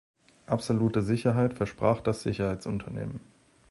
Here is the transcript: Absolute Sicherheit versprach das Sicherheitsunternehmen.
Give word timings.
Absolute 0.47 1.03
Sicherheit 1.03 1.53
versprach 1.53 2.01
das 2.01 2.23
Sicherheitsunternehmen. 2.23 3.19